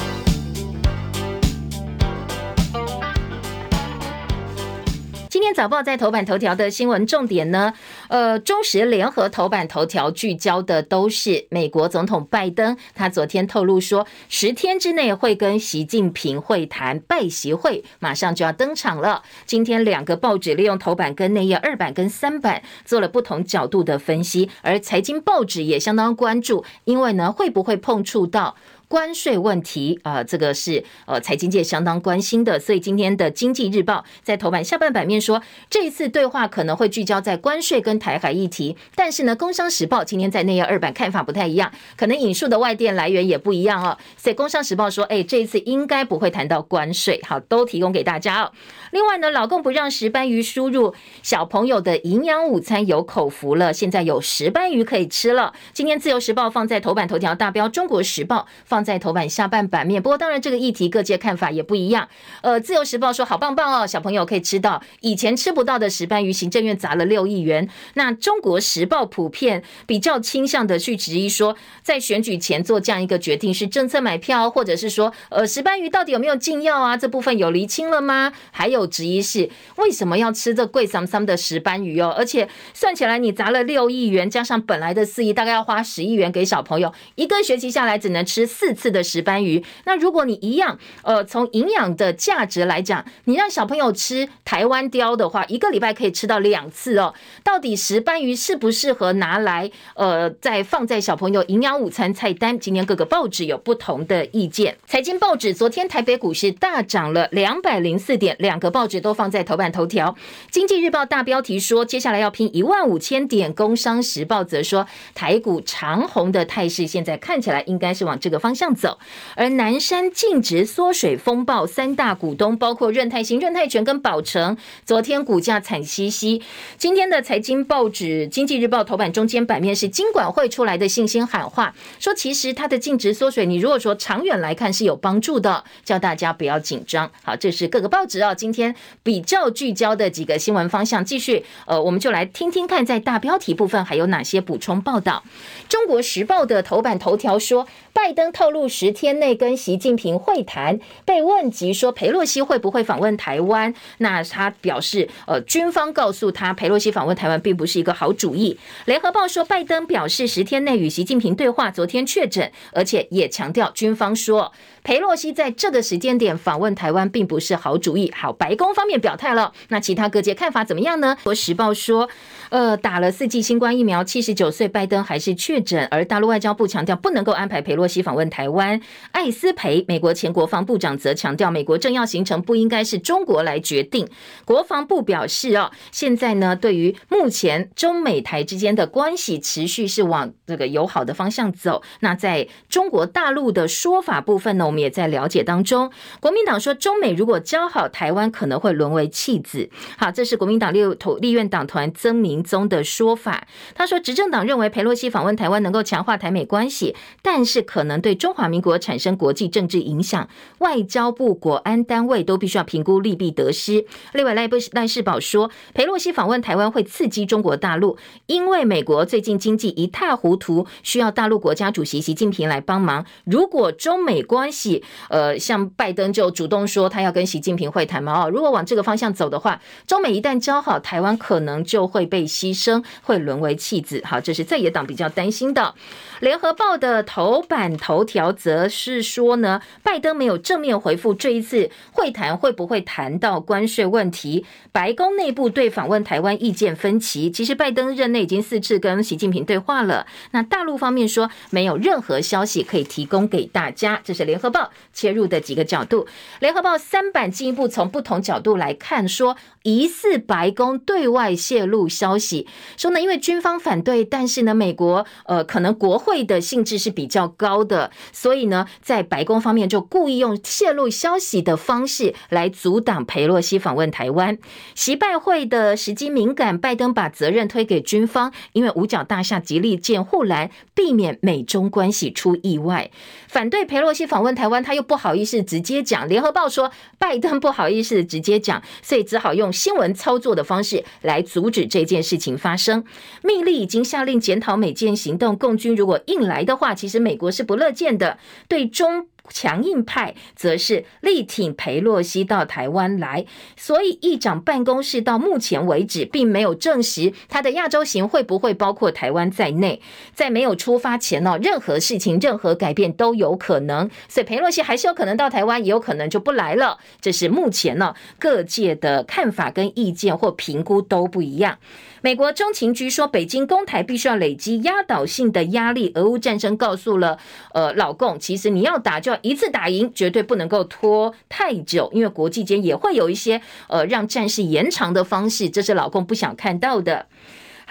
[5.53, 7.73] 早报在头版头条的新闻重点呢，
[8.07, 19.23] 呃，中时联合头版头条聚焦的都是美国总统拜登，他昨天透露说，十天之内会跟习近平会谈，拜习会马上就要登场了。
[19.45, 28.55] 今天两个报纸利用头版跟内页二版跟三版做了不同角度的分析，而财经报纸也相当关注，因为呢会不会碰触到。
[28.91, 43.97] 关税问题啊、呃，这个是呃财经界相当关心的，所以今天的《经济日报》在头版下半版面说，这一次对话可能会聚焦在关税跟台海议题，但是呢，《工商时报》今天在内页二版看法不太一样，可能引述的外电来源也不一样哦。
[44.17, 48.51] 所以《工商时报》说，哎，这一次应该不会谈到关税，好，都提供给大家哦。
[48.91, 55.53] 另外呢，老共不让石斑鱼输入小朋友的营养午餐有口福了，现在有石斑鱼可以吃了。
[55.71, 58.80] 今天《自由时报》放在头版头条大标，《中国时报》放。
[58.83, 62.07] 在头版下半版面，不过当然这个议题各界看法也不一样。
[62.41, 67.69] 呃，自由时报说好棒棒哦，小朋友可以吃到以前吃不到的石斑鱼，行政院砸了六亿元。
[67.93, 76.97] 那中国时报普遍比较倾向的去质疑说，在选举前做这样一个决定是政策买票，或者是说，呃，石斑鱼到底有没有禁药啊？
[76.97, 78.33] 这部分有厘清了吗？
[78.51, 82.13] 还有质疑是为什么要吃这贵桑桑的石斑鱼哦？
[82.17, 88.70] 而且算起来你砸了六亿元，加上本来的四亿，大概要花十亿元给小朋友一个学期下来只能吃四。
[88.73, 97.13] 次的石斑鱼，那如果你一样，呃，从营养的价值来讲，你让小朋友吃台湾鯛的话，一个礼拜可以吃到两次哦。
[97.43, 102.59] 到底石斑鱼适不适合拿来，呃，再放在小朋友营养午餐菜单？
[102.59, 104.77] 今天各个报纸有不同的意见。
[104.85, 110.15] 财经报纸昨天台北股市大涨了两百零四点，两个报纸都放在头版头条。
[110.49, 113.53] 经济日报大标题说，接下来要拼一万五千点。
[113.53, 118.60] 工商时报则说，台股长红的态势现在看起来应该是往这个方向。
[118.61, 118.99] 向走，
[119.35, 126.43] 而南山净值缩水风暴，三大股东包括润泰新、润泰全跟宝成，昨天股价惨兮兮。
[126.77, 137.09] 今天的财经报纸《经济日报》头版中间版面是金管会出来的信心喊话，说其实它的净值缩水，你如果说长远来看是有帮助的，叫大家不要紧张。
[137.23, 141.03] 好，这是各个报纸啊，今天比较聚焦的几个新闻方向。
[141.03, 145.23] 继续，呃，我们就来听听看，在大标题部分还有哪些补充报道。
[145.67, 158.57] 中国时报的头版头条说，拜登透露十天内跟习近平会谈，被问及说佩洛西会不会访问台湾，那他表示，呃，军方告诉他，佩洛西访问台湾并不是一个好主意。
[158.85, 164.51] 联合报说，拜登表示十天内与习近平对话，昨天确诊，而且也强调军方说
[164.83, 168.11] 裴洛西在这个时间点访问台湾并不是好主意。
[168.15, 171.15] 好，白宫方面表态了，那其他各界看法怎么样呢？
[171.23, 172.09] 《国时报》说，
[172.49, 178.81] 呃，打了四剂新冠疫苗，七十九岁拜登还是确诊，而大陆外交部强调不能够安排裴洛西访问台湾。
[179.11, 184.07] 艾斯培，美国前国防部长则强调，美国政要行程不应该是中国来决定。
[184.45, 191.83] 国防部表示，哦，现在呢，对于目前中美台之间的关系持续是往这个友好的方向走。
[191.99, 195.91] 那在中国大陆的说法部分呢，我们也在了解当中。
[196.21, 199.69] 国民党说，中美如果交好，台湾可能会沦为弃子。
[199.97, 203.45] 好，这是国民党立投立院党团曾明宗的说法。
[203.75, 210.29] 他说，执政党认为裴洛西访问台湾能够强化台美关系，但是可能对中华民国产生国际政治影响，
[210.59, 213.85] 外交部、国安单位都必须要评估利弊得失。
[214.13, 217.97] 另外，赖不赖世宝说，裴洛西访问台湾会刺激中国大陆，
[218.27, 223.05] 因为美国最近经济一塌糊涂，需要大陆国家主席习近平来帮忙。
[223.25, 224.60] 如果中美关系，
[225.09, 234.01] 呃，像拜登就主动说他要跟习近平会谈嘛，哦，如果往这个方向走的话，中美一旦交好，台湾可能就会被牺牲，会沦为弃子。
[234.05, 235.73] 好，这是在野党比较担心的。
[236.19, 244.45] 联合报的头版头条则是说呢，拜登没有正面回复这一次会谈会不会谈到关税问题。
[244.71, 247.31] 白宫内部对访问台湾意见分歧。
[247.31, 250.05] 其实拜登任内已经四次跟习近平对话了。
[250.29, 253.99] 那大陆方面说没有任何消息可以提供给大家。
[254.03, 256.05] 这是联合报切入的几个角度。
[256.39, 262.47] 联合报三版进一步从不同角度来看，说疑似白宫对外泄露消息，
[262.77, 274.37] 说呢，因为军方反对，但是呢，美国呃可能国会的性质是比较高的，所以呢，在白宫方面就故意用泄露消息的方式来阻挡裴洛西访问台湾。
[274.75, 282.89] 习拜会的时机敏感，拜登把责任推给军方，因为五角大厦极力建护栏，避免美中关系出意外。
[283.27, 286.09] 反对裴洛西访问台台湾，他又不好意思直接讲。
[286.09, 292.83] 联合报说拜登不好意思直接讲，所以只好用新闻操作的方式来阻止这件事情发生。
[293.21, 298.17] 密令已经下令检讨美舰行动，共军如果硬来的话，其实美国是不乐见的。
[298.47, 299.05] 对中。
[299.29, 309.81] 强硬派则是力挺裴洛西到台湾来，所以议长办公室到目前为止并没有证实他的亚洲行会不会包括台湾在内。
[310.13, 316.77] 在没有出发前呢，任何事情、任何改变都有可能，所以裴洛西还是有可能到台湾，也有可能就不来了。
[316.99, 321.57] 这是目前呢各界的看法跟意见或评估都不一样。
[322.03, 325.91] 美国中情局说，北京攻台必须要累积压倒性的压力。
[325.93, 327.19] 俄乌战争告诉了
[327.53, 337.05] 呃老共，其实你要打就要一次打赢，绝对不能够拖太久，因为国际间也会有一些呃让战事延长的方式，这是老共不想看到的。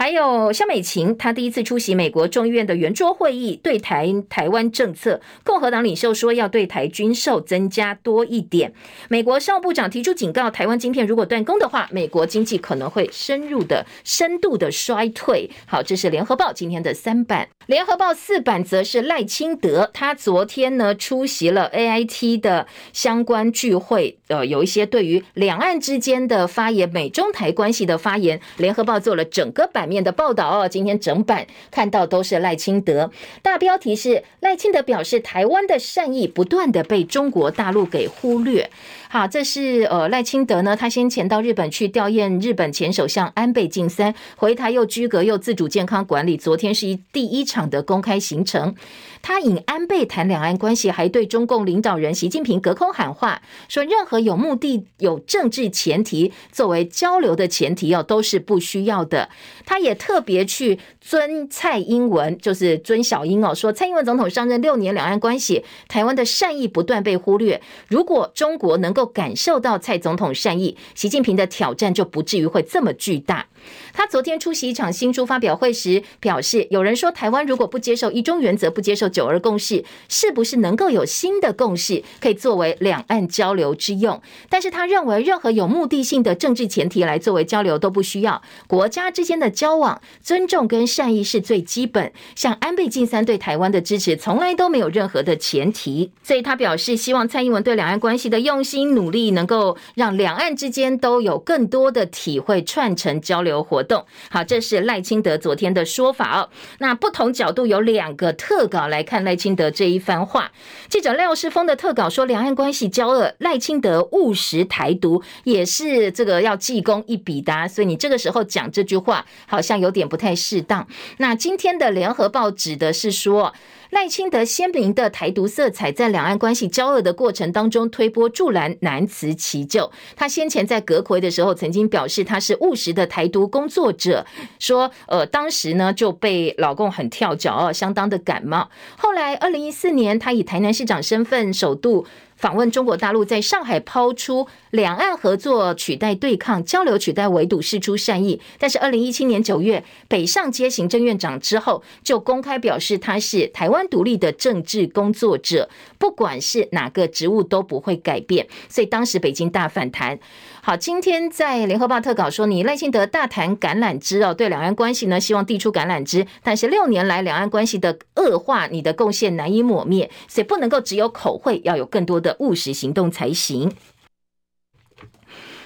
[0.00, 8.72] 还有萧美琴，她第一次出席美国众议院的圆桌会议，对台台湾政策，共和党领袖说要对台军售增加多一点。
[9.10, 15.50] 美国商务部长提出警告，台湾晶片如果断供的话，美国经济可能会深入的、深度的衰退。
[15.66, 29.89] 好，这是联合报今天的三版，联合报四版则是赖清德，他昨天呢出席了 AIT 的相关聚会，呃，有一些对于两岸之间的发言、美中台关系的发言，联合报做了整个版。
[29.90, 33.10] 面的报道哦，今天整版看到都是赖清德，
[33.42, 38.70] 大标题是赖清德表示台湾的善意不断的被中国大陆给忽略。
[39.08, 48.76] 好，这是呃赖清德呢，他先前到日本去吊唁日本前首相安倍晋三，回台又居隔又自主健康管理，昨天是一第一场的公开行程。
[49.22, 59.28] 他引安倍谈两岸关系，还对中共领导人习近平隔空喊话，说任何有目的、有政治前提作为交流的前提哦，都是不需要的。
[59.70, 67.62] 他也特别去尊蔡英文，就是尊小英哦，说蔡英文总统上任六年，两岸关系台湾的善意不断被忽略。
[67.86, 73.46] 如果中国能够感受到蔡总统善意，习近平的挑战就不至于会这么巨大。
[73.92, 84.20] 他昨天出席一场新书发表会时表示，有人说台湾如果不接受一中原则，不接受九二共识，是不是能够有新的共识可以作为两岸交流之用？
[84.48, 88.42] 但是他认为，任何有目的性的政治前提来作为交流都不需要。
[88.66, 92.12] 国家之间的交往，尊重跟善意是最基本。
[92.34, 96.10] 像安倍晋三对台湾的支持，从来都没有任何的前提。
[96.22, 104.04] 所以他表示，希望蔡英文对两岸关系的用心努力，能够让两岸之间都有更多的体会串成交流活动。
[104.30, 106.48] 好，这是赖清德昨天的说法哦。
[106.78, 110.52] 那不同角度有两个特稿来看赖清德这一番话。
[110.88, 117.68] 记者廖世峰的特稿说，两岸关系交恶，赖清德务实台独，也是这个要记功一笔的。
[117.68, 120.86] 所以你这个时候讲这句话，好像有点不太适当。
[121.18, 123.54] 那今天的联合报指的是说。
[123.90, 129.90] 赖清德鲜明的台独色彩，在两岸关系交恶的过程当中推波助澜，难辞其咎。
[130.16, 134.24] 他先前在阁魁的时候，曾经表示他是务实的台独工作者，
[134.58, 138.70] 说呃当时呢就被老共很跳脚哦，相当的感冒。
[138.96, 142.06] 后来二零一四年，他以台南市长身份首度。
[142.40, 148.40] 访问中国大陆，在上海抛出两岸合作取代对抗，交流取代围堵，释出善意。
[148.58, 155.68] 但是二零一七年九月，北上接行政院长之后，就公开表示他是台湾独立的政治工作者，
[155.98, 158.48] 不管是哪个职务都不会改变。
[158.70, 160.18] 所以当时北京大反弹。
[160.62, 173.72] 好，今天在联合报特稿说，你赖清德大谈橄榄枝哦，对两岸关系呢，希望递出橄榄枝，但是六年来两岸关系的恶化，你的贡献难以抹灭，所以不能够只有口惠，要有更多的务实行动才行。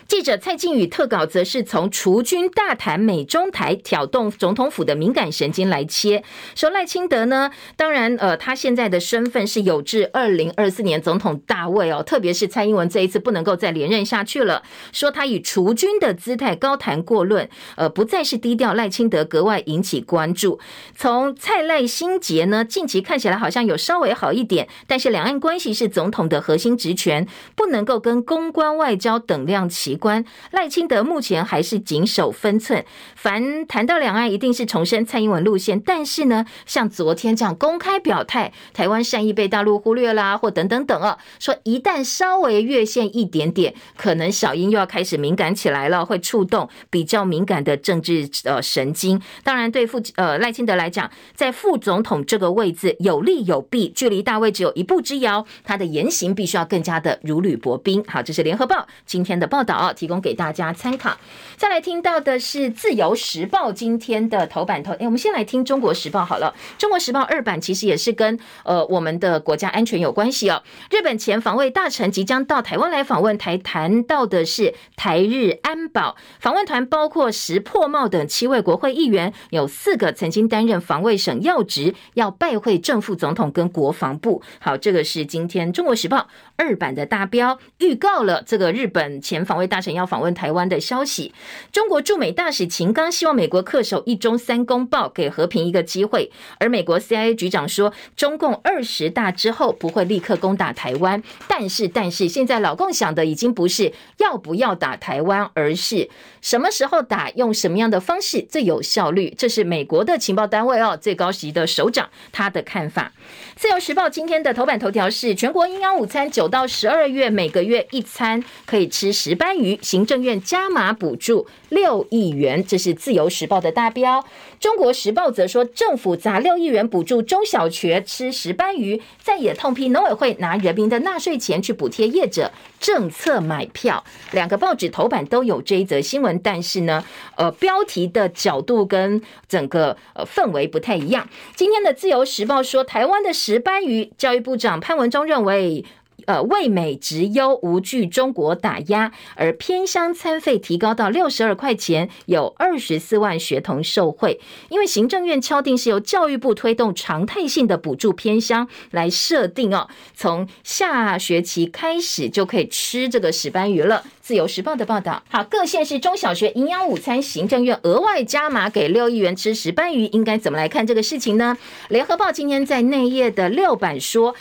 [0.06, 6.22] 记者蔡靖宇特稿则是从除军大谈美中台挑动总统府的敏感神经来切，
[6.54, 20.60] 说赖清德呢，当然呃，他现在的身份是有志二零二四年总统大位哦，特别是蔡英文这一次不能够再连任下去了，说他以除军的姿态高谈过论，呃，不再是低调，赖清德格外引起关注。
[20.94, 27.26] 从蔡赖心结呢，近期看起来好像有稍微好一点，但是两岸关系是总统的核心职权，
[27.56, 29.93] 不能够跟公关外交等量齐。
[29.96, 32.84] 关赖清德目前还是谨守分寸，
[33.14, 35.80] 凡谈到两岸，一定是重申蔡英文路线。
[35.80, 49.20] 但是呢，像昨天这样公开表态，台湾善意被大陆忽略啦，或等等等啊，说一旦稍微越线一点点，可能小英又要开始敏感起来了，会触动比较敏感的政治呃神经。
[49.42, 58.02] 当然，对副呃赖清德来讲，在副总统这个位置有利有弊，距离大位只有一步之遥，他的言行必须要更加的如履薄冰。
[58.06, 59.83] 好，这是联合报今天的报道。
[59.92, 61.16] 提供给大家参考。
[61.56, 66.54] 再来听到的是《自由时报》今天的头版头，哎，我们先来听《中国时报》好了。
[66.80, 70.62] 《中国时报》二版其实也是跟呃我们的国家安全有关系哦。
[70.90, 76.16] 日本前防卫大臣即将到台湾来访问，台谈到的是台日安保。
[76.40, 84.42] 访问团包括石破茂等七位国会议员，有四个曾经担任防卫省要职，要拜会正副总统跟国防部。
[84.58, 86.18] 好，这个是今天《中国时报》
[86.56, 89.66] 二版的大标，预告了这个日本前防卫。
[89.66, 91.32] 大臣要访问台湾的消息，
[91.72, 96.30] 中国驻美大使秦刚希望美国恪守一中三公报，给和平一个机会。
[96.58, 106.08] 而美国 CIA 局长说，中共二十大之后不会立刻攻打台湾，但是，但是现在老共想的已经不是要不要打台湾，而是
[106.40, 109.34] 什么时候打，用什么样的方式最有效率。
[109.36, 113.12] 这是美国的情报单位哦，最高级的首长他的看法。
[113.56, 119.78] 自由时报今天的头版头条是全国营养午餐九到十二月每个月一餐可以吃石斑鱼。
[119.82, 124.24] 行政院加码补助六亿元，这是自由时报的大标。
[124.60, 134.02] 中国时报则说，政府砸六亿元补助中小学吃石斑鱼，再也痛批农委会拿人民的纳税钱去补贴业者政策买票。
[134.32, 137.04] 两个报纸头版都有这一则新闻，但是呢，
[137.36, 141.28] 呃，标题的角度跟整个呃氛围不太一样。
[141.54, 145.84] 今天的自由时报说，台湾的石斑鱼，教育部长潘文忠认为。
[146.26, 154.40] 呃，味美质优，无惧中国打压，而偏乡餐费提高到六十二块钱，有二十四万学童受惠。
[154.68, 164.04] 因为行政院敲定是由教育部推动常态性的补助偏乡来设定哦，从下学期开始就可以吃这个石斑鱼了。
[164.20, 171.58] 自由时报的报道，好，各县市中小学营养午餐，行政院额外加码给六亿元吃石斑鱼，应该怎么来看这个事情呢？
[171.90, 174.34] 联合报今天在内页的六版说。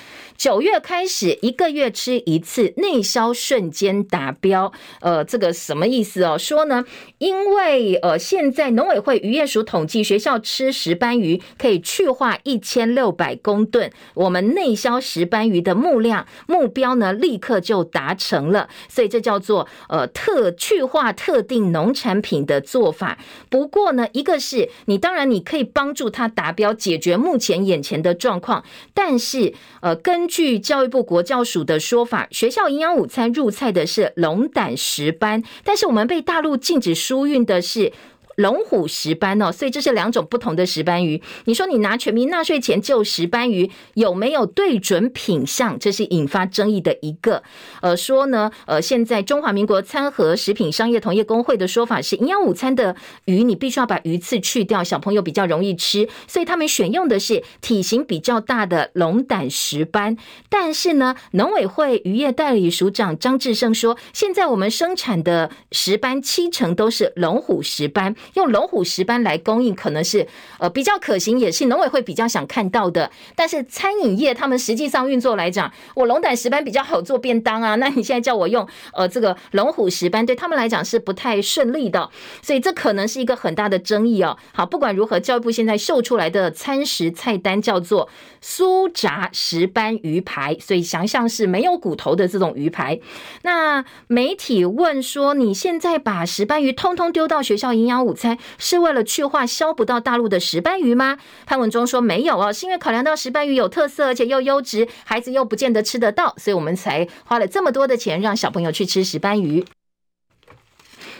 [0.43, 4.73] 九月开始一个月吃一次，内销瞬间达标。
[4.99, 6.37] 呃，这个什么意思哦？
[6.37, 6.83] 说呢，
[7.17, 18.67] 因为呃，现在农委会渔业署统计，学校吃石斑鱼可以去化一千六百公吨，我们内销石斑鱼的目量目标呢，立刻就达成了。
[18.89, 23.17] 所以这叫做呃特去化特定农产品的做法。
[23.49, 37.93] 不过呢，一个是你当然你可以帮助它达标，解决目前眼前的状况，但是呃跟根据教育部国教署的说法，学校营养午餐入菜的是龙胆石斑，但是我们被大陆禁止输运的是。
[38.35, 41.21] 龙虎石斑哦，所以这是两种不同的石斑鱼。
[41.45, 45.77] 你说你拿全民纳税钱救石斑鱼，有没有对准品相？
[45.77, 47.43] 这是引发争议的一个。
[47.81, 60.17] 呃，说呢，呃，现在中华民国餐盒食品商业同业公会的说法是，营养午餐的鱼你必须要把鱼刺去掉，小朋友比较容易吃，所以他们选用的是体型比较大的龙胆石斑。
[60.49, 68.15] 但是呢，农委会渔业代理署长张志胜说，现在我们生产的石斑七成都是龙虎石斑。
[68.33, 70.27] 用龙虎石斑来供应，可能是
[70.59, 73.11] 呃比较可行，也是农委会比较想看到的。
[73.35, 82.09] 但是餐饮业他们实际上运作来讲，我龙胆石斑比较好做便当啊， 那你现在叫我用呃这个龙虎石斑，对他们来讲是不太顺利的，
[82.41, 84.37] 所以这可能是一个很大的争议哦。
[84.53, 88.09] 好，不管如何，教育部现在秀出来的餐食菜单叫做
[88.41, 92.99] 酥炸石斑鱼排，所以想象是没有骨头的这种鱼排。
[93.41, 101.17] 那媒体问说，你现在把石斑鱼通通丢到学校营养午猜，是为了去化销不到大陆的石斑鱼吗？
[101.45, 109.65] 潘文忠说没有哦，是因为考量到石斑鱼有特色，而且又优质，孩子又不见得吃得到，所以我们才花了这么多的钱让小朋友去吃石斑鱼。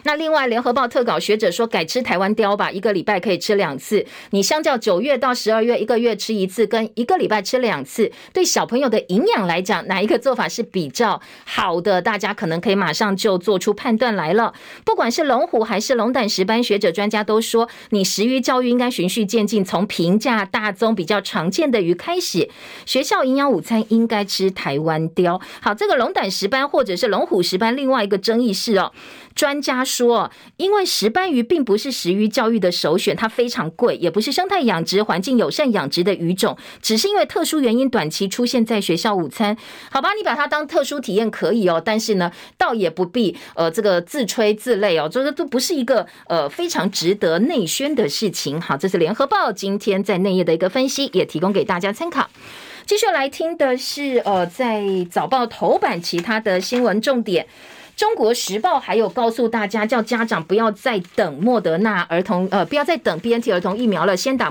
[0.03, 4.05] 那另外，联合报特稿学者说，改吃台湾雕吧，一个礼拜可以吃两次。
[4.31, 12.01] 你相较九月到十二月，一个月吃一次，跟一个礼拜吃两次，对小朋友的营养来讲，哪一个做法是比较好的？
[12.01, 14.53] 大家可能可以马上就做出判断来了。
[14.85, 22.49] 不管是龙虎还是龙胆石斑，学者专家都说，你食鱼教育应该循序渐进，从平价大宗比较常见的鱼开始。
[22.85, 25.39] 学校营养午餐应该吃台湾雕。
[25.61, 28.91] 好，这个龙胆石斑或者是龙虎石斑，另外一个争议是哦。
[29.35, 39.57] 专家说，因为石斑鱼并不是食鱼教育的首选，它非常贵，也不是生态养殖、环境友善养殖的鱼种，只是因为特殊原因短期出现在学校午餐。
[39.89, 48.61] 好吧，你把它当特殊体验可以哦，但是呢，倒也不必呃这个自吹自擂哦，这个都不是一个呃非常值得内宣的事情。
[48.61, 52.29] 好，这是联合报今天在内页的一个分析，也提供给大家参考。
[52.85, 57.47] 继续来听的是呃在早报头版其他的新闻重点。
[57.95, 64.41] 中国时报还有告诉大家，叫家长不要再等莫德纳儿童，呃，不要再等 BNT 儿童疫苗了，先打。